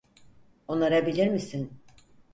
Onarabilir 0.67 1.27
misin? 1.27 1.81